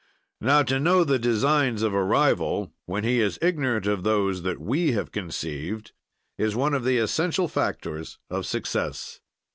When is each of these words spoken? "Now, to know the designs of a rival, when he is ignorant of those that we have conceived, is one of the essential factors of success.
"Now, 0.39 0.63
to 0.63 0.79
know 0.79 1.03
the 1.03 1.19
designs 1.19 1.83
of 1.83 1.93
a 1.93 2.03
rival, 2.03 2.73
when 2.87 3.03
he 3.03 3.19
is 3.21 3.37
ignorant 3.39 3.85
of 3.85 4.01
those 4.01 4.41
that 4.41 4.59
we 4.59 4.93
have 4.93 5.11
conceived, 5.11 5.91
is 6.39 6.55
one 6.55 6.73
of 6.73 6.83
the 6.83 6.97
essential 6.97 7.47
factors 7.47 8.17
of 8.27 8.47
success. 8.47 9.19